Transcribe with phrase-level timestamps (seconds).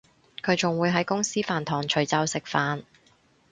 [0.41, 2.85] 佢仲會喺公司飯堂除罩食飯